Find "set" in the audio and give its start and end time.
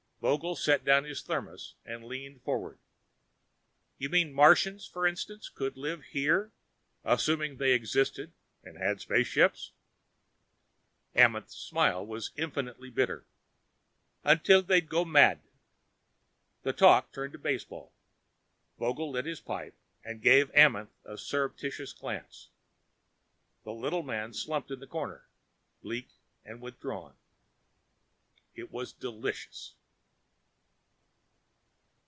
0.55-0.85